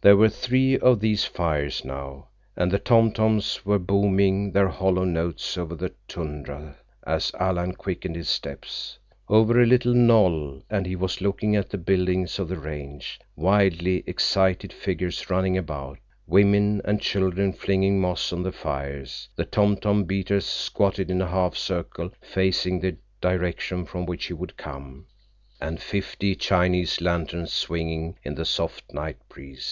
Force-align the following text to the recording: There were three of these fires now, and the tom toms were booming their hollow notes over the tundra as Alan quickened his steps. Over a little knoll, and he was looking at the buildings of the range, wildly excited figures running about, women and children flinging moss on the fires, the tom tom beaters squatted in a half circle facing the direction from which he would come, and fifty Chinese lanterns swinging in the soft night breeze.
There 0.00 0.16
were 0.16 0.28
three 0.28 0.78
of 0.78 1.00
these 1.00 1.24
fires 1.24 1.84
now, 1.84 2.28
and 2.54 2.70
the 2.70 2.78
tom 2.78 3.10
toms 3.10 3.66
were 3.66 3.80
booming 3.80 4.52
their 4.52 4.68
hollow 4.68 5.02
notes 5.02 5.58
over 5.58 5.74
the 5.74 5.92
tundra 6.06 6.76
as 7.04 7.32
Alan 7.36 7.74
quickened 7.74 8.14
his 8.14 8.28
steps. 8.28 8.96
Over 9.28 9.60
a 9.60 9.66
little 9.66 9.94
knoll, 9.94 10.62
and 10.70 10.86
he 10.86 10.94
was 10.94 11.20
looking 11.20 11.56
at 11.56 11.68
the 11.70 11.78
buildings 11.78 12.38
of 12.38 12.46
the 12.48 12.60
range, 12.60 13.18
wildly 13.34 14.04
excited 14.06 14.72
figures 14.72 15.28
running 15.30 15.58
about, 15.58 15.98
women 16.28 16.80
and 16.84 17.00
children 17.00 17.52
flinging 17.52 18.00
moss 18.00 18.32
on 18.32 18.44
the 18.44 18.52
fires, 18.52 19.28
the 19.34 19.44
tom 19.44 19.76
tom 19.76 20.04
beaters 20.04 20.46
squatted 20.46 21.10
in 21.10 21.20
a 21.20 21.26
half 21.26 21.56
circle 21.56 22.12
facing 22.20 22.78
the 22.78 22.96
direction 23.20 23.84
from 23.84 24.06
which 24.06 24.26
he 24.26 24.32
would 24.32 24.56
come, 24.56 25.06
and 25.60 25.80
fifty 25.82 26.36
Chinese 26.36 27.00
lanterns 27.00 27.52
swinging 27.52 28.16
in 28.22 28.36
the 28.36 28.44
soft 28.44 28.92
night 28.94 29.16
breeze. 29.28 29.64